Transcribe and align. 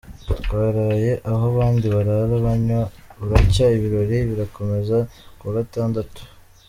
Twaraye 0.43 1.11
aho 1.31 1.43
abandi 1.53 1.85
barara 1.95 2.35
banywa, 2.45 2.81
buracya 3.19 3.65
ibirori 3.77 4.17
birakomeza 4.29 4.97
ku 5.37 5.43
wa 5.47 5.53
Gatandatu. 5.59 6.21